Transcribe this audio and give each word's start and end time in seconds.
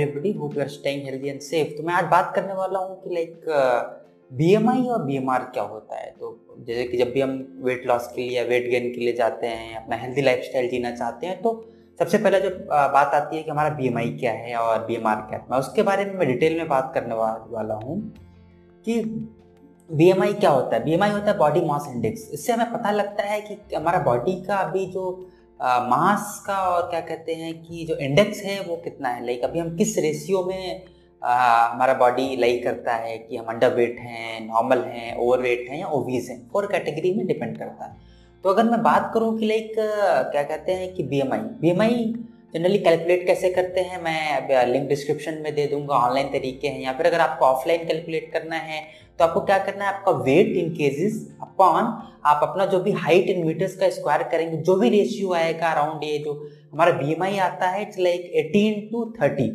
Everybody 0.00 0.32
hope 0.32 0.54
you 0.54 0.60
are 0.62 0.68
staying 0.68 1.02
healthy 1.04 1.28
and 1.28 1.40
safe 1.40 1.76
तो 1.76 1.82
मैं 1.82 1.94
आज 1.94 2.04
बात 2.04 2.32
करने 2.36 2.52
वाला 2.52 2.78
हूँ 2.78 3.00
कि 3.02 3.14
लाइक 3.14 3.44
बीएमआई 4.32 4.80
uh, 4.80 4.88
और 4.88 5.02
बीएमआर 5.02 5.38
क्या 5.38 5.62
होता 5.62 5.96
है? 5.96 6.10
तो 6.20 6.56
जैसे 6.58 6.84
कि 6.84 6.96
जब 6.96 7.12
भी 7.12 7.20
हम 7.20 7.60
वेट 7.64 7.86
लॉस 7.86 8.12
के 8.16 8.22
लिए 8.22 8.36
या 8.38 8.44
वेट 8.44 8.70
गेन 8.70 8.90
के 8.92 9.00
लिए 9.00 9.12
जाते 9.12 9.46
हैं 9.46 9.76
अपना 9.76 9.96
हेल्दी 9.96 10.22
लाइफस्टाइल 10.22 10.68
जीना 10.70 10.90
चाहते 10.96 11.26
हैं 11.26 11.40
तो 11.42 11.52
सबसे 11.98 12.18
पहले 12.18 12.40
जो 12.40 12.48
uh, 12.48 12.64
बात 12.70 13.14
आती 13.14 13.36
है 13.36 13.42
कि 13.42 13.50
हमारा 13.50 13.70
बीएमआई 13.70 14.08
क्या 14.20 14.32
है 14.32 14.56
और 14.56 14.86
बीएमआर 14.86 15.16
क्या 15.16 15.38
है? 15.38 15.44
मैं 15.50 15.58
उसके 15.58 15.82
बारे 15.82 16.04
में 16.04 16.14
मैं 16.14 16.28
डिटेल 16.28 16.56
में 16.58 16.68
बात 16.68 16.90
करने 16.94 17.14
वाला 17.14 17.74
हूँ 17.74 18.00
कि 18.84 19.00
बी 19.92 20.10
एम 20.10 20.22
आई 20.22 20.32
क्या 20.32 20.50
होता 20.50 20.76
है? 20.76 20.84
बीएमआई 20.84 21.10
होता 21.10 21.30
है 21.30 21.38
बॉडी 21.38 21.60
मास 21.60 21.88
इंडेक्स 21.94 22.28
इससे 22.32 22.52
हमें 22.52 22.72
पता 22.72 22.90
लगता 22.90 23.22
है 23.22 23.40
कि 23.40 23.74
हमारा 23.74 23.98
बॉडी 23.98 24.40
का 24.44 24.56
अभी 24.56 24.86
जो 24.86 25.04
मास 25.64 26.42
का 26.46 26.56
और 26.68 26.88
क्या 26.90 27.00
कहते 27.00 27.34
हैं 27.34 27.52
कि 27.62 27.84
जो 27.88 27.96
इंडेक्स 27.96 28.42
है 28.44 28.60
वो 28.62 28.76
कितना 28.76 29.08
है? 29.08 29.24
लाइक 29.26 29.44
अभी 29.44 29.58
हम 29.58 29.76
किस 29.76 29.96
रेशियो 29.98 30.44
में 30.44 30.82
हमारा 31.22 31.94
बॉडी 31.94 32.36
लाइक 32.36 32.62
करता 32.64 32.94
है 32.94 33.16
कि 33.18 33.36
हम 33.36 33.44
अंडर 33.44 33.74
वेट 33.74 33.96
हैं 34.00 34.46
नॉर्मल 34.46 34.82
हैं 34.86 35.16
ओवर 35.16 35.40
वेट 35.40 35.66
हैं 35.70 35.78
या 35.80 35.86
ओवीज 35.88 36.28
हैं? 36.30 36.38
फोर 36.52 36.66
कैटेगरी 36.66 37.14
में 37.14 37.26
डिपेंड 37.26 37.58
करता 37.58 37.84
है। 37.84 37.96
तो 38.44 38.50
अगर 38.50 38.64
मैं 38.64 38.82
बात 38.82 39.10
करूँ 39.14 39.36
कि 39.38 39.46
लाइक 39.46 39.72
क्या 39.78 40.42
कहते 40.42 40.72
हैं 40.72 40.92
कि 40.94 41.02
B 41.02 41.20
M 41.20 41.32
I 41.32 41.40
B 41.60 41.70
M 41.70 41.82
I 41.82 42.14
generally 42.54 42.78
calculate 42.78 43.26
कैसे 43.26 43.50
करते 43.52 43.80
हैं? 43.80 44.02
मैं 44.02 44.66
लिंक 44.66 44.88
डिस्क्रिप्शन 44.88 45.40
में 45.44 45.54
दे 45.54 45.66
दूँगा 45.66 45.94
ऑनलाइन 45.96 46.26
तरीके 46.32 46.68
हैं। 46.68 46.80
या 46.80 46.92
फिर 46.92 47.06
अगर 47.06 47.20
आपको 47.20 47.44
ऑफलाइन 47.44 47.86
कैलकुलेट 47.86 48.30
करना 48.32 48.56
है 48.58 48.82
तो 49.18 49.24
आपको 49.24 49.40
क्या 49.42 49.58
करना 49.60 49.84
है? 49.84 49.92
आपका 49.92 50.12
वेट 50.24 50.56
इन 50.56 50.68
केजेस 50.74 51.16
अपॉन 51.42 51.84
आप 52.26 52.40
अपना 52.42 52.66
जो 52.66 52.80
भी 52.80 52.92
हाइट 52.94 53.26
इन 53.26 53.44
मीटर्स 53.46 53.76
का 53.76 53.88
स्क्वायर 53.90 54.22
करेंगे, 54.24 54.56
जो 54.56 54.76
भी 54.76 54.88
रेशियो 54.90 55.32
आएगा 55.34 55.70
अराउंड 55.70 56.04
ये 56.04 56.18
जो 56.18 56.32
हमारा 56.72 56.92
बी 56.92 57.38
आता 57.38 57.68
है 57.68 57.82
it's 57.82 57.98
like 57.98 58.30
eighteen 58.36 58.80
to 58.92 59.04
thirty 59.20 59.48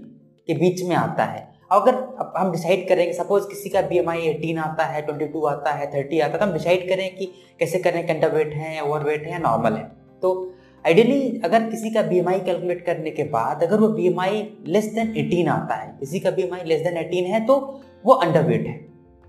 के 0.47 0.53
बीच 0.55 0.83
में 0.83 0.95
आता 0.95 1.23
है। 1.25 1.47
अगर 1.71 1.95
हम 2.37 2.51
डिसाइड 2.51 2.87
करेंगे 2.89 3.13
सपोज़ 3.13 3.47
किसी 3.47 3.69
का 3.69 3.81
बी 3.83 3.97
एम 3.97 4.09
आई 4.09 4.27
एटीन 4.27 4.57
आता 4.59 4.85
है 4.85 5.01
ट्वेंटी 5.01 5.25
टू 5.27 5.45
आता 5.47 5.71
है 5.71 5.91
थर्टी 5.93 6.19
आता 6.19 6.33
है 6.33 6.39
तो 6.39 6.45
हम 6.45 6.53
डिसाइड 6.53 6.87
करें 6.89 7.15
कि 7.15 7.25
कैसे 7.59 7.79
करें 7.79 8.05
कि 8.07 8.25
वेट 8.27 8.53
है 8.55 8.79
ओवर 8.81 9.03
वेट 9.03 9.27
है 9.27 9.41
नॉर्मल 9.41 9.73
है। 9.73 9.83
तो 10.21 10.31
आइडियली 10.85 11.41
अगर 11.45 11.63
किसी 11.69 11.89
का 11.89 12.01
बी 12.03 12.19
कैलकुलेट 12.21 12.85
करने 12.85 13.11
के 13.11 13.23
बाद 13.29 13.63
अगर 13.63 13.79
वो 13.79 13.87
बीएमआई 13.89 14.41
लेस 14.67 14.85
देन 14.93 15.13
एटीन 15.17 15.47
आता 15.49 15.75
है, 15.75 15.87
किसी 15.99 16.19
का 16.19 16.31
बीएमआई 16.31 16.63
लेस 16.65 16.81
देन 16.81 16.97
एटीन 16.97 17.25
है 17.25 17.45
तो 17.45 17.55
वो 18.05 18.13
अंडर 18.15 18.43
वेट 18.43 18.67
है। 18.67 18.79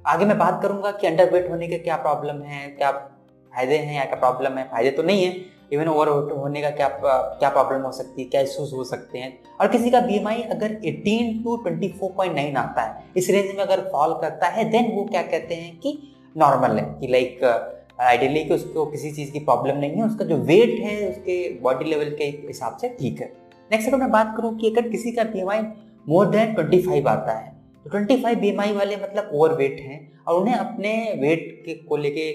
आगे 0.05 0.25
मैं 0.25 0.39
बात 0.39 0.61
करूँगा 0.63 0.91
कि 0.91 1.07
अंडर 1.07 1.31
वेट 1.33 1.51
होने 1.51 1.69
के 1.69 1.79
क्या 1.79 1.97
प्रॉब्लम 1.99 2.43
है, 2.43 2.67
क्या 2.69 2.91
फ़ायदे 2.91 3.77
हैं 3.79 3.97
या 3.97 4.05
क्या 4.05 4.19
प्रॉब्लम 4.19 4.59
है। 4.59 4.65
फ़ायदे 4.69 4.91
तो 4.91 5.03
नहीं 5.03 5.25
है 5.25 5.35
इवन 5.73 5.89
ओवर 5.89 6.09
होने 6.31 6.63
का 6.63 6.71
क्या 6.71 6.89
क्या 7.01 7.49
प्रॉब्लम 7.49 7.83
हो 7.83 7.93
सकती 7.93 8.23
है, 8.23 8.29
क्या 8.29 8.41
इश्यूज़ 8.41 8.75
हो 8.75 8.85
सकते 8.85 9.19
हैं। 9.19 9.33
और 9.61 9.69
किसी 9.69 9.91
का 9.91 10.01
बीएमआई 10.01 10.43
अगर 10.53 10.75
18 10.85 11.43
टू 11.45 11.57
24.9 11.65 12.57
आता 12.59 12.83
है, 12.83 13.05
इस 13.17 13.31
रेंज 13.31 13.55
में 13.57 13.63
अगर 13.65 13.81
फॉल 13.93 14.15
करता 14.21 14.47
है 14.49 14.71
देन 14.71 14.91
वो 14.95 15.05
क्या 15.05 15.23
कहते 15.25 15.55
हैं 15.55 15.79
कि 15.79 15.99
नॉर्मल 16.37 16.79
है, 16.79 16.85
कि 17.01 17.07
लाइक 17.09 17.39
आइडियली 18.01 18.45
कि 18.45 18.55
उसको 18.55 18.85
किसी 18.87 19.11
चीज़ 19.13 19.31
की 19.33 19.39
प्रॉब्लम 19.41 19.79
नहीं 19.79 19.91
है, 19.91 20.03
उसका 20.03 20.25
जो 20.25 20.37
वेट 20.37 20.79
है, 20.81 21.09
उसके 21.11 21.49
बॉडी 21.63 21.85
लेवल 21.85 22.11
के 22.19 22.25
हिसाब 22.25 22.77
से 22.77 22.89
ठीक 23.01 23.21
है। 23.21 23.33
नेक्स्ट 23.71 23.89
अगर 23.89 23.99
मैं 23.99 24.11
बात 24.11 24.35
करूँ 24.37 24.57
कि 24.59 24.71
अगर 24.71 24.89
किसी 24.89 25.13
का 25.13 25.25
BMI 25.25 25.61
more 26.09 26.27
than 26.27 26.55
twenty 26.55 26.81
five 26.83 27.09
आता 27.09 27.33
है 27.33 27.49
तो 27.85 27.91
ट्वेंटी 27.91 28.17
फाइव 28.23 28.39
बी 28.39 28.53
वाले 28.53 28.97
मतलब 28.97 29.31
ओवर 29.35 29.55
वेट 29.55 29.81
हैं 29.81 30.01
और 30.29 30.41
उन्हें 30.41 30.55
अपने 30.55 30.93
वेट 31.21 31.63
के 31.67 31.75
को 31.85 31.97
लेके 31.97 32.29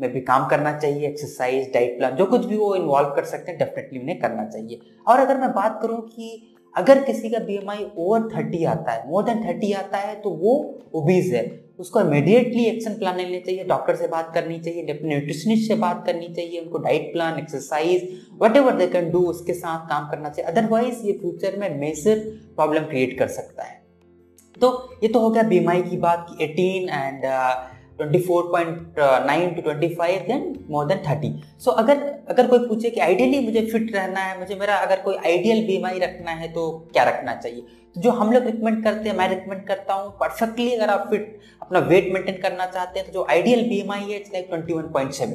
में 0.00 0.12
भी 0.12 0.20
काम 0.20 0.46
करना 0.48 0.72
चाहिए 0.78 1.08
एक्सरसाइज 1.08 1.70
डाइट 1.74 1.96
प्लान 1.98 2.16
जो 2.16 2.26
कुछ 2.26 2.44
भी 2.44 2.56
वो 2.56 2.74
इन्वॉल्व 2.76 3.08
कर 3.16 3.24
सकते 3.24 3.50
हैं 3.50 3.58
डेफिनेटली 3.58 3.98
उन्हें 4.00 4.18
करना 4.20 4.44
चाहिए। 4.44 4.80
और 5.06 5.20
अगर 5.20 5.38
मैं 5.38 5.52
बात 5.52 5.78
करूँ 5.82 6.00
कि 6.00 6.51
अगर 6.74 7.02
किसी 7.04 7.30
का 7.30 7.38
बीएमआई 7.38 7.86
ओवर 7.98 8.28
थर्टी 8.28 8.64
आता 8.64 8.92
है 8.92 9.08
मोर 9.08 9.24
देन 9.24 9.42
थर्टी 9.44 9.72
आता 9.74 9.98
है 9.98 10.14
तो 10.20 10.30
वो 10.36 10.54
ओबीज 10.94 11.34
है। 11.34 11.42
उसको 11.80 12.00
इमीडिएटली 12.00 12.64
एक्शन 12.66 12.94
प्लान 12.94 13.16
लेना 13.16 13.38
चाहिए 13.40 13.64
डॉक्टर 13.64 13.96
से 13.96 14.08
बात 14.08 14.30
करनी 14.34 14.58
चाहिए 14.60 14.98
न्यूट्रिशनिस्ट 15.02 15.68
से 15.68 15.74
बात 15.76 16.02
करनी 16.06 16.28
चाहिए, 16.28 16.60
उनको 16.60 16.78
diet 16.78 17.12
plan 17.12 17.38
exercise 17.38 18.08
whatever 18.56 18.76
they 18.76 18.86
can 18.86 19.10
do 19.10 19.20
उसके 19.26 19.54
साथ 19.54 19.88
काम 19.88 20.08
करना 20.10 20.28
चाहिए। 20.28 20.50
अदरवाइज़ 20.50 21.06
ये 21.06 21.12
फ्यूचर 21.12 21.56
में 21.58 21.78
मेजर 21.80 22.18
प्रॉब्लम 22.56 22.84
क्रिएट 22.84 23.18
कर 23.18 23.28
सकता 23.30 23.62
है। 23.62 23.80
तो 24.56 24.68
ये 25.02 25.08
तो 25.08 25.20
हो 25.20 25.30
गया 25.30 25.42
बीमाई 25.44 25.82
की 25.82 25.96
बात 25.98 26.26
की 26.28 26.44
18 26.44 26.88
and 26.90 27.24
twenty 27.98 28.18
four 28.20 28.42
point 28.52 28.98
nine 29.26 29.54
to 29.54 29.62
twenty 29.62 29.88
five 29.94 30.24
then 30.28 30.42
more 30.70 30.86
than 30.86 31.02
thirty 31.08 31.32
so 31.58 31.70
अगर 31.82 32.02
अगर 32.30 32.46
कोई 32.48 32.66
पूछे 32.68 32.90
कि 32.90 33.00
आइडियली 33.00 33.40
मुझे 33.44 33.66
फिट 33.66 33.94
रहना 33.94 34.20
है, 34.20 34.38
मुझे 34.38 34.54
मेरा 34.54 34.76
अगर 34.78 35.00
कोई 35.02 35.16
आइडियल 35.16 35.66
बीमारी 35.66 35.98
रखना 36.00 36.30
है 36.32 36.48
तो 36.52 36.70
क्या 36.92 37.04
रखना 37.04 37.34
चाहिए? 37.36 37.60
तो 37.94 38.00
जो 38.00 38.10
हम 38.10 38.32
लोग 38.32 38.44
रिकमेंड 38.44 38.82
करते 38.84 39.08
हैं, 39.08 39.16
मैं 39.16 39.28
रिकमेंड 39.28 39.66
करता 39.66 39.94
हूँ 39.94 40.10
परफेक्टली 40.20 40.74
अगर 40.74 40.90
आप 40.90 41.06
फिट 41.10 41.38
अपना 41.62 41.78
वेट 41.88 42.12
मेंटेन 42.14 42.40
करना 42.42 42.66
चाहते 42.66 42.98
हैं 42.98 43.08
तो 43.08 43.12
जो 43.14 43.26
आइडियल 43.30 43.68
बीमाई 43.68 44.00
है 44.02 44.16
it's 44.16 44.32
like 44.32 44.46
twenty 44.48 44.72
one 44.72 44.92
point 44.92 45.12
seven 45.12 45.32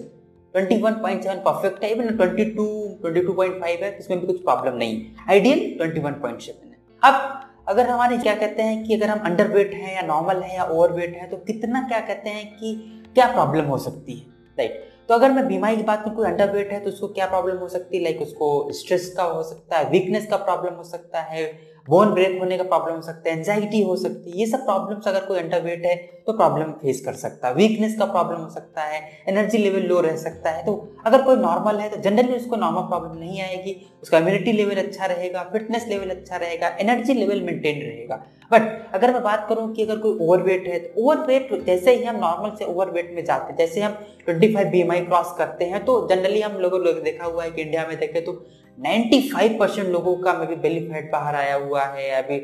twenty 0.56 0.78
one 0.81 0.94
point 1.01 1.24
seven 1.24 1.39
perfect 1.45 1.84
है 1.84 1.91
even 1.91 2.16
twenty 2.18 2.45
two 2.51 2.66
twenty 3.01 3.22
two 3.22 3.34
point 3.34 3.59
five 3.62 3.84
है, 3.84 3.97
इसमें 4.00 4.19
भी 4.19 4.28
कुछ 4.28 4.41
प्रॉब्लम 4.44 4.78
नहीं. 4.78 5.01
Ideal 5.29 5.59
twenty 5.78 6.00
one 6.01 6.13
point 6.22 6.41
seven 6.41 6.69
है. 6.69 6.78
अब 7.03 7.44
अगर 7.67 7.89
हमारे 7.89 8.17
क्या 8.17 8.35
कहते 8.35 8.63
हैं 8.63 8.83
कि 8.83 8.95
अगर 8.95 9.09
हम 9.09 9.19
अंडर 9.19 9.47
वेट 9.47 9.73
हैं 9.73 9.95
या 9.95 10.01
नॉर्मल 10.01 10.41
है 10.41 10.55
या 10.55 10.63
ओवर 10.63 10.91
वेट 10.91 11.17
है 11.17 11.28
तो 11.29 11.38
कितना 11.38 11.81
क्या 11.88 12.00
कहते 12.00 12.29
हैं 12.29 12.45
कि 12.57 12.75
क्या 13.16 13.28
प्रॉब्लम 13.28 13.66
हो 13.66 13.78
सकती 13.78 14.13
है? 14.13 14.25
राइट 14.57 14.85
तो 15.09 15.13
अगर 15.13 15.31
मैं 15.31 15.47
बीमारी 15.47 15.77
की 15.77 15.83
बात 15.83 16.03
करूँ 16.03 16.16
कोई 16.16 16.25
अंडर 16.25 16.51
वेट 16.51 16.72
है 16.72 16.79
तो 16.79 16.89
उसको 16.89 17.07
क्या 17.07 17.25
प्रॉब्लम 17.25 17.57
हो 17.57 17.67
सकती 17.67 17.97
है? 17.97 18.03
लाइक 18.03 18.22
उसको 18.22 18.72
स्ट्रेस 18.73 19.13
का 19.17 19.23
हो 19.23 19.44
सकता 19.44 19.77
है 19.77 19.89
वीकनेस 19.89 20.27
का 20.27 20.38
प्रॉब्लम 20.38 20.73
हो 20.73 20.83
सकता 20.83 21.22
है 21.22 21.45
बोन 21.88 22.12
ब्रेक 22.14 22.38
होने 22.40 22.58
का 22.58 22.64
प्रॉब्लम 22.66 22.96
हो 22.96 23.02
सकता 23.02 23.30
है 23.30 23.38
एंजाइटी 23.38 23.81
हो 23.84 23.96
सकती 23.96 24.31
है, 24.31 24.38
ये 24.38 24.46
सब 24.46 24.66
प्रॉब्लम्स 24.66 25.08
अगर 25.08 25.25
कोई 25.25 25.40
अंडर 25.40 25.62
वेट 25.64 25.86
है 25.86 25.96
तो 26.28 26.34
प्रॉब्लम 26.34 26.72
फेस 26.81 27.02
कर 27.02 27.14
सकता 27.16 27.48
है। 27.48 27.53
वीकनेस 27.56 27.98
का 28.00 28.06
प्रॉब्लम 28.08 28.40
हो 28.40 28.50
सकता 28.50 28.81
है 28.84 29.02
एनर्जी 29.30 29.58
लेवल 29.58 29.88
लो 29.88 30.00
रह 30.02 30.16
सकता 30.18 30.50
है। 30.50 30.66
तो 30.66 30.74
अगर 31.06 31.22
कोई 31.24 31.36
नॉर्मल 31.38 31.80
है 31.80 31.90
तो 31.90 31.98
जनरली 32.02 32.36
उसको 32.36 32.56
नॉर्मल 32.56 32.88
प्रॉब्लम 32.88 33.18
नहीं 33.20 33.42
आएगी। 33.42 33.75
उसका 34.03 34.18
इम्यूनिटी 34.18 34.52
लेवल 34.53 34.78
अच्छा 34.78 35.06
रहेगा 35.06 35.44
फिटनेस 35.53 35.86
लेवल 35.90 36.09
अच्छा 36.09 36.36
रहेगा 36.38 36.75
एनर्जी 36.80 37.14
लेवल 37.14 37.42
मेंटेन 37.42 37.81
रहेगा। 37.81 38.24
बट 38.52 38.62
अगर 38.96 39.14
मैं 39.14 39.22
बात 39.24 39.46
करूँ 39.50 39.72
कि 39.74 39.84
अगर 39.84 39.98
कोई 40.00 40.18
ओवरवेट 40.22 40.68
है 40.68 40.80
तो 40.80 41.02
ओवरवेट 41.02 41.66
जैसे 41.66 41.96
ही 41.96 42.04
हम 42.04 42.16
नॉर्मल 42.18 42.56
से 42.58 42.66
ओवरवेट 42.66 43.12
में 43.16 43.24
जाते 43.25 43.52
हैं, 43.52 43.58
जैसे 43.58 43.81
हम 43.81 43.98
25 44.28 44.54
फाइव 44.54 44.69
बी 44.69 44.84
क्रॉस 45.02 45.34
करते 45.38 45.66
हैं 45.66 45.84
तो 45.86 46.08
जनरली 46.09 46.42
हम 46.42 46.54
लोगों 46.59 46.80
लोग 46.81 47.02
देखा 47.04 47.25
हुआ 47.25 47.44
है 47.44 47.52
कि 47.52 47.62
इंडिया 47.62 47.86
में 47.88 47.98
देखे 48.00 48.22
तो 48.22 48.34
95 48.77 49.57
परसेंट 49.59 49.88
लोगों 49.89 50.15
का 50.15 50.33
मे 50.33 50.45
भी 50.45 50.55
बेली 50.55 50.79
फैट 50.88 51.11
बाहर 51.11 51.35
आया 51.35 51.55
हुआ 51.55 51.83
है 51.85 52.09
अभी 52.13 52.38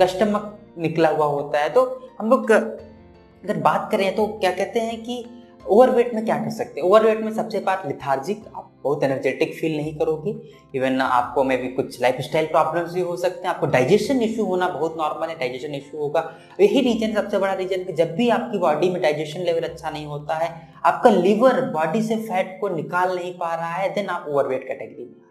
कस्टमक 0.00 0.58
निकला 0.78 1.08
हुआ 1.08 1.26
होता 1.26 1.60
है 1.60 1.68
तो 1.68 1.84
हम 2.18 2.30
लोग 2.30 2.50
अगर 2.50 3.56
बात 3.60 3.88
करें 3.92 4.14
तो 4.16 4.26
क्या 4.30 4.50
कहते 4.50 4.80
हैं 4.80 5.02
कि 5.02 5.24
ओवरवेट 5.66 6.12
में 6.14 6.24
क्या 6.24 6.36
कर 6.38 6.50
सकते 6.50 6.80
हैं? 6.80 6.88
ओवरवेट 6.88 7.20
में 7.20 7.32
सबसे 7.34 7.60
बात 7.60 7.82
लिथार्जिक 7.86 8.44
आप 8.56 8.70
बहुत 8.84 9.02
एनर्जेटिक 9.04 9.54
फील 9.54 9.76
नहीं 9.76 9.94
करोगे। 9.96 10.34
इवन 10.74 11.00
आपको 11.00 11.44
में 11.44 11.56
भी 11.62 11.68
कुछ 11.68 12.00
लाइफ 12.02 12.20
स्टाइल 12.20 12.46
प्रॉब्लम्स 12.46 12.92
भी 12.94 13.00
हो 13.00 13.16
सकते 13.16 13.40
हैं, 13.40 13.48
आपको 13.48 13.66
डाइजेशन 13.66 14.22
इशू 14.22 14.44
होना 14.44 14.68
बहुत 14.68 14.96
नॉर्मल 14.98 15.28
है 15.28 15.38
डाइजेशन 15.38 15.74
इशू 15.74 15.98
होगा। 15.98 16.22
यही 16.60 16.80
रीजन 16.80 17.14
सबसे 17.14 17.38
बड़ा 17.38 17.52
रीजन 17.52 17.84
कि 17.84 17.92
जब 17.92 18.14
भी 18.16 18.28
आपकी 18.30 18.58
बॉडी 18.58 18.90
में 18.90 19.00
डाइजेशन 19.02 19.40
लेवल 19.40 19.68
अच्छा 19.68 19.90
नहीं 19.90 20.06
होता 20.06 20.34
है, 20.34 20.50
आपका 20.84 21.10
लिवर 21.10 21.60
बॉडी 21.70 22.02
से 22.02 22.16
फैट 22.18 22.56
को 22.60 22.68
निकाल 22.76 23.14
नहीं 23.16 23.32
पा 23.38 23.54
रहा 23.54 23.74
है 23.74 23.94
देन 23.94 24.06
आप 24.08 24.26
ओवरवेट 24.28 24.66
कैटेगरी 24.68 25.04
में 25.04 25.27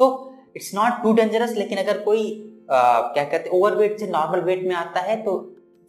तो 0.00 0.08
इट्स 0.56 0.74
नॉट 0.74 1.02
टू 1.02 1.12
डेंजरस 1.12 1.56
लेकिन 1.56 1.78
अगर 1.78 1.98
कोई 2.00 2.22
आ, 2.70 3.00
क्या 3.12 3.24
कहते 3.24 3.48
हैं 3.48 3.56
ओवर 3.56 3.74
वेट 3.76 3.98
से 4.00 4.06
नॉर्मल 4.08 4.40
वेट 4.44 4.66
में 4.66 4.74
आता 4.76 5.00
है 5.02 5.16
तो 5.24 5.38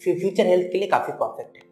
फ्यूचर 0.02 0.46
हेल्थ 0.46 0.72
के 0.72 0.78
लिए 0.78 0.88
काफ़ी 0.88 1.14
परफेक्ट 1.14 1.58
है। 1.58 1.64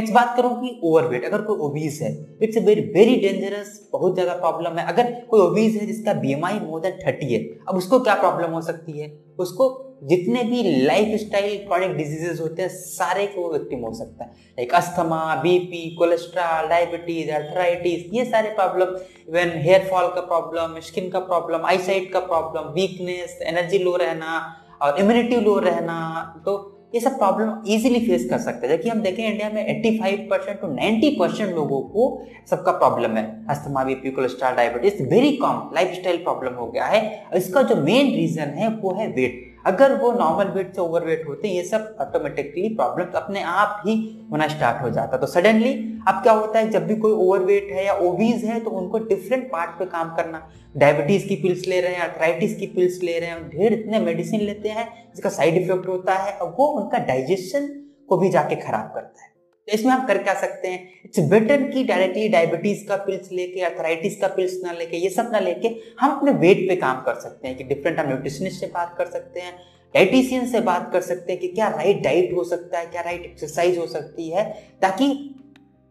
नेक्स्ट 0.00 0.14
बात 0.14 0.36
करूँ 0.36 0.54
कि 0.60 0.80
ओवरवेट 0.84 1.24
अगर 1.24 1.42
कोई 1.42 1.58
ओबीज 1.66 1.98
है 2.02 2.10
it's 2.42 2.56
a 2.56 2.60
very 2.64 2.80
very 2.92 3.16
dangerous 3.18 3.88
बहुत 3.92 4.14
ज़्यादा 4.14 4.34
प्रॉब्लम 4.36 4.78
है। 4.78 4.86
अगर 4.88 5.10
कोई 5.30 5.40
ओबीज 5.40 5.76
है, 5.76 5.86
जिसका 5.86 6.12
बीएमआई 6.14 6.58
मोर 6.60 6.80
देन 6.80 6.98
थर्टी 7.06 7.32
है, 7.32 7.40
अब 7.68 7.76
उसको 7.76 7.98
क्या 8.00 8.14
प्रॉब्लम 8.14 8.50
हो 8.50 8.60
सकती 8.62 8.98
है? 8.98 9.08
उसको 9.38 9.66
जितने 10.10 10.42
भी 10.44 10.62
लाइफ 10.86 11.18
स्टाइल 11.20 11.56
क्रॉनिक 11.66 11.96
डिजीजेस 11.96 12.40
होते 12.40 12.62
हैं, 12.62 12.68
सारे 12.70 13.26
को 13.26 13.52
विक्टिम 13.52 13.80
हो 13.80 13.92
सकता 13.94 14.24
है। 14.24 14.30
Like 14.30 14.74
asthma 14.74 15.34
BP 15.42 15.84
cholesterol 15.98 16.68
diabetes 16.68 17.30
arthritis 17.32 18.08
ये 18.14 18.24
सारे 18.24 18.50
प्रॉब्लम 18.54 18.96
इवन 19.28 19.52
हेयर 19.58 19.86
फॉल 19.90 20.08
का 20.14 20.20
प्रॉब्लम 20.22 20.80
स्किन 20.86 21.10
का 21.10 21.20
प्रॉब्लम 21.28 21.66
आईसाइट 21.66 22.12
का 22.12 22.20
प्रॉब्लम 22.26 22.72
वीकनेस 22.74 23.38
एनर्जी 23.44 23.78
लो 23.78 23.96
रहना 23.98 24.42
और 24.82 25.00
इम्यूनिटी 25.00 25.40
लो 25.40 25.58
रहना 25.60 26.00
तो 26.44 26.58
ये 26.94 27.00
सब 27.00 27.18
प्रॉब्लम 27.18 27.72
इजीली 27.72 28.06
फेस 28.06 28.28
कर 28.30 28.38
सकते 28.38 28.66
हैं। 28.66 28.76
जबकि 28.76 28.88
हम 28.88 29.00
देखें 29.00 29.24
इंडिया 29.24 29.50
में 29.50 29.66
85 29.66 30.16
परसेंट 30.30 30.60
टू 30.60 30.66
90 30.66 31.10
परसेंट 31.18 31.54
लोगों 31.54 31.80
को 31.80 32.22
सबका 32.50 32.72
प्रॉब्लम 32.72 33.16
है। 33.16 33.46
Asthma 33.50 33.84
BP 33.84 34.10
cholesterol 34.10 34.52
diabetes 34.52 35.02
very 35.02 35.36
common 35.36 35.70
life 35.74 36.02
problem 36.06 36.54
हो 36.54 36.66
गया 36.66 36.84
है। 36.84 37.24
इसका 37.34 37.62
जो 37.62 37.76
मेन 37.76 38.06
रीजन 38.06 38.54
है, 38.56 38.68
वो 38.68 38.94
है 38.94 39.06
वेट 39.08 39.49
अगर 39.64 39.94
वो 39.94 40.10
नॉर्मल 40.12 40.50
वेट 40.52 40.74
से 40.74 40.80
ओवर 40.80 41.04
वेट 41.04 41.24
होते 41.28 41.48
हैं 41.48 41.54
ये 41.54 41.62
सब 41.64 41.96
ऑटोमेटिकली 42.00 42.68
प्रॉब्लम 42.76 43.06
अपने 43.16 43.42
आप 43.42 43.82
ही 43.86 43.94
होना 44.30 44.46
स्टार्ट 44.48 44.82
हो 44.82 44.90
जाता। 44.90 45.16
है 45.16 45.20
तो 45.20 45.26
सडनली 45.26 45.72
अब 46.08 46.22
क्या 46.22 46.32
होता 46.32 46.58
है, 46.58 46.68
जब 46.70 46.86
भी 46.86 46.96
कोई 46.96 47.12
ओवर 47.12 47.40
वेट 47.40 47.68
है 47.72 47.84
या 47.86 47.94
ओबीज 48.02 48.44
है 48.44 48.60
तो 48.60 48.70
उनको 48.70 48.98
डिफरेंट 49.00 49.50
पार्ट 49.52 49.78
पे 49.78 49.86
काम 49.86 50.14
करना। 50.16 50.46
डायबिटीज़ 50.76 51.26
की 51.28 51.36
पिल्स 51.36 51.66
ले 51.68 51.80
रहे 51.80 51.94
हैं 51.94 52.00
अर्थराइटिस 52.00 52.56
की 52.56 52.66
पिल्स 52.68 53.02
ले 53.02 53.18
रहे 53.18 53.30
हैं 53.30 53.48
ढेर 53.48 53.72
इतने 53.72 53.98
मेडिसिन 54.00 54.40
लेते 54.42 54.68
हैं 54.68 54.88
जिसका 55.14 55.30
साइड 55.30 55.62
इफ़ेक्ट 55.62 55.88
होता 55.88 56.14
है, 56.14 56.32
और 56.32 56.54
वो 56.58 56.66
उनका 56.72 56.98
डाइजेशन 57.06 57.68
को 58.08 58.16
भी 58.16 58.28
जाके 58.28 58.56
खराब 58.56 58.92
करता 58.94 59.22
है। 59.22 59.29
तो 59.70 59.74
इसमें 59.74 59.92
हम 59.92 60.06
कर 60.06 60.18
क्या 60.18 60.34
सकते 60.34 60.68
हैं? 60.68 60.78
इट्स 61.04 61.18
बेटर 61.30 61.62
कि 61.70 61.82
डायरेक्टली 61.84 62.28
डायबिटीज़ 62.28 62.86
का 62.86 62.96
पिल्स 62.96 63.32
लेके 63.32 63.60
अर्थराइटिस 63.60 64.16
का 64.20 64.28
पिल्स 64.28 64.60
ना 64.64 64.72
लेके, 64.72 64.96
ये 64.96 65.10
सब 65.10 65.28
ना 65.32 65.38
लेके 65.38 65.68
हम 66.00 66.10
अपने 66.10 66.32
वेट 66.38 66.68
पे 66.68 66.76
काम 66.76 67.02
कर 67.02 67.20
सकते 67.20 67.48
हैं 67.48 67.56
कि 67.56 67.64
डिफरेंट 67.64 67.98
हम 67.98 68.08
न्यूट्रिशनिस्ट 68.08 68.60
से 68.60 68.66
बात 68.66 68.94
कर 68.98 69.10
सकते 69.10 69.40
हैं 69.40 69.52
डाइटिशियन 69.94 70.46
से 70.46 70.60
बात 70.60 70.90
कर 70.92 71.00
सकते 71.00 71.32
हैं 71.32 71.40
कि 71.40 71.48
क्या 71.48 71.68
राइट 71.68 72.02
डाइट 72.02 72.32
हो 72.36 72.44
सकता 72.44 72.78
है, 72.78 72.86
क्या 72.86 73.02
राइट 73.02 73.24
एक्सरसाइज 73.24 73.78
हो 73.78 73.86
सकती 73.86 74.28
है, 74.30 74.44
ताकि 74.82 75.06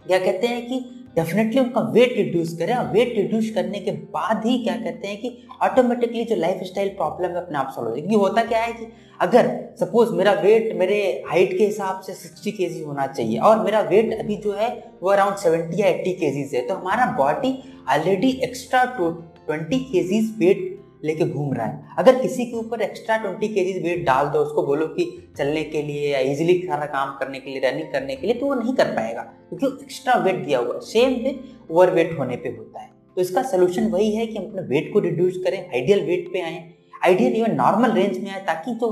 क्या 0.10 0.18
कहते 0.20 0.48
हैं 0.48 0.66
कि 0.68 0.80
डेफिनेटली 1.16 1.60
उनका 1.62 1.82
वेट 1.94 2.14
रिड्यूस 2.18 2.58
करें। 2.58 2.74
और 2.74 2.92
वेट 2.92 3.14
रिड्यूस 3.18 3.50
करने 3.50 3.80
के 3.80 3.92
बाद 3.92 4.46
ही 4.46 4.58
क्या 4.64 4.76
कहते 4.76 5.08
हैं 5.08 5.18
कि 5.22 5.32
ऑटोमेटिकली 5.64 6.24
जो 6.26 6.36
लाइफ 6.36 6.64
स्टाइल 6.64 6.90
प्रॉब्लम 6.90 7.30
है, 7.30 7.36
अपने 7.36 7.58
आप 7.58 7.72
सॉल्व 7.76 7.90
हो 7.90 7.96
जाएगी। 7.96 8.16
होता 8.16 8.44
क्या 8.44 8.60
है 8.60 8.74
कि 8.74 8.88
अगर 9.22 9.50
सपोज़ 9.80 10.14
मेरा 10.14 10.34
वेट 10.34 10.74
मेरे 10.76 11.00
हाइट 11.28 11.58
के 11.58 11.66
हिसाब 11.66 12.02
से 12.02 12.14
सिक्सटी 12.14 12.52
के 12.52 12.66
होना 12.84 13.08
चाहिए 13.08 13.38
और 13.40 13.64
मेरा 13.64 13.82
वेट 13.82 14.20
अभी 14.20 14.38
जो 14.38 14.54
है 14.54 14.70
वो 15.04 15.12
अराउंड 15.12 15.36
सेवेंटी 15.36 15.82
या 15.82 15.88
एट्टी 15.88 16.14
के 16.14 16.30
है 16.56 16.62
तो 16.68 16.76
हमारा 16.76 17.06
बॉडी 17.18 17.58
ऑलरेडी 17.90 18.30
एक्स्ट्रा 18.44 18.84
ट्वेंटी 19.00 19.80
के 19.92 20.02
वेट 20.40 20.79
लेके 21.04 21.26
घूम 21.26 21.54
रहा 21.54 21.66
है। 21.66 21.96
अगर 21.98 22.20
किसी 22.22 22.46
के 22.46 22.58
ऊपर 22.58 22.82
एक्स्ट्रा 22.82 23.18
ट्वेंटी 23.18 23.48
के 23.50 23.62
वेट 23.82 24.06
डाल 24.06 24.28
दो, 24.28 24.40
उसको 24.40 24.64
बोलो 24.64 24.88
कि 24.88 25.06
चलने 25.38 25.64
के 25.66 25.82
लिए 25.84 26.12
या 26.12 26.20
इजिली 26.32 26.58
सारा 26.62 26.86
काम 26.88 27.18
करने 27.20 27.40
के 27.40 27.50
लिए 27.50 27.60
रनिंग 27.62 27.92
करने 27.92 28.16
के 28.16 28.28
लिए 28.28 28.36
तो 28.36 28.46
वो 28.46 28.54
नहीं 28.56 28.74
कर 28.76 28.96
पाएगा, 28.96 29.22
क्योंकि 29.22 29.84
एक्स्ट्रा 29.84 30.16
वेट 30.20 30.44
दिया 30.46 30.60
हुआ 30.60 30.74
है। 30.74 30.80
सेम 30.86 31.14
वे 31.24 31.40
ओवर 31.72 31.94
वेट 31.94 32.18
होने 32.20 32.36
पे 32.38 32.50
होता 32.50 32.82
है। 32.82 32.90
तो 33.16 33.22
इसका 33.22 33.42
सोल्यूशन 33.46 33.88
वही 33.92 34.12
है 34.12 34.26
कि 34.28 34.38
हम 34.38 34.46
अपने 34.46 34.62
वेट 34.68 34.92
को 34.94 35.00
रिड्यूस 35.02 35.38
करें 35.46 35.60
आइडियल 35.60 36.06
वेट 36.06 36.28
पे 36.34 36.42
आए 36.42 36.68
आइडियल 37.04 37.36
इवन 37.36 37.56
नॉर्मल 37.56 37.92
रेंज 37.92 38.18
में 38.18 38.30
आए, 38.32 38.40
ताकि 38.42 38.72
जो 38.74 38.88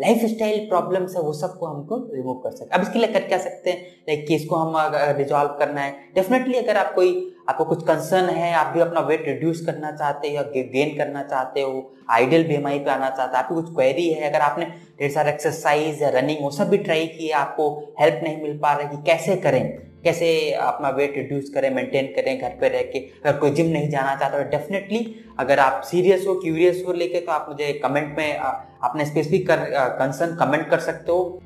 लाइफ 0.00 0.24
स्टाइल 0.26 0.58
प्रॉब्लम्स 0.68 1.14
है, 1.16 1.22
वो 1.22 1.32
सबको 1.34 1.66
हमको 1.66 1.96
रिमूव 2.12 2.34
कर 2.36 2.50
सकते 2.50 2.74
अब 2.74 2.82
इसके 2.82 2.98
लिए 2.98 3.12
कर 3.12 3.20
क्या 3.22 3.38
सकते 3.38 3.70
हैं? 3.70 3.82
लाइक 4.08 4.26
कि 4.28 4.34
इसको 4.34 4.56
हम 4.56 4.74
रिजॉल्व 5.18 5.50
करना 5.58 5.80
है। 5.80 5.92
डेफिनेटली 6.14 6.54
अगर 6.56 6.76
आप 6.76 6.92
कोई 6.94 7.12
आपको 7.48 7.64
कुछ 7.64 7.82
कंसर्न 7.82 8.28
है, 8.30 8.52
आप 8.54 8.72
भी 8.74 8.80
अपना 8.80 9.00
वेट 9.00 9.24
रिड्यूस 9.26 9.64
करना 9.66 9.90
चाहते 9.92 10.28
हो 10.28 10.34
या 10.34 10.42
गेन 10.42 10.96
करना 10.96 11.22
चाहते 11.22 11.60
हो 11.60 11.90
आइडियल 12.10 12.42
बी 12.44 12.56
पे 12.56 12.90
आना 12.90 13.08
चाहते 13.10 13.36
हो, 13.36 13.38
आपकी 13.38 13.54
कुछ 13.54 13.74
क्वेरी 13.74 14.08
है, 14.08 14.28
अगर 14.30 14.40
आपने 14.40 14.66
ढेर 15.00 15.10
सारा 15.10 15.30
एक्सरसाइज 15.30 16.02
या 16.02 16.08
रनिंग 16.10 16.42
वो 16.42 16.50
सब 16.50 16.68
भी 16.68 16.78
ट्राई 16.78 17.06
किए, 17.08 17.30
आपको 17.32 17.94
हेल्प 18.00 18.20
नहीं 18.24 18.42
मिल 18.42 18.58
पा 18.58 18.72
रहा 18.72 18.88
है 18.88 18.96
कि 18.96 19.02
कैसे 19.02 19.36
करें? 19.36 19.78
कैसे 20.04 20.28
अपना 20.52 20.88
वेट 20.90 21.16
रिड्यूस 21.16 21.50
करें 21.54 21.68
मेंटेन 21.70 22.06
करें 22.06 22.38
घर 22.38 22.56
पे 22.60 22.68
रह 22.68 22.82
के? 22.82 22.98
अगर 22.98 23.36
कोई 23.38 23.50
जिम 23.50 23.66
नहीं 23.66 23.88
जाना 23.90 24.14
चाहता 24.14 24.42
तो 24.42 24.48
डेफिनेटली 24.50 25.14
अगर 25.40 25.58
आप 25.58 25.82
सीरियस 25.82 26.26
हो 26.28 26.34
क्यूरियस 26.34 26.82
हो 26.86 26.92
लेके 26.92 27.20
तो 27.20 27.32
आप 27.32 27.46
मुझे 27.48 27.72
कमेंट 27.84 28.16
में 28.18 28.36
अपने 28.36 29.04
स्पेसिफिक 29.06 29.50
कंसर्न 29.50 30.36
कमेंट 30.36 30.68
कर 30.70 30.78
सकते 30.80 31.12
हो। 31.12 31.40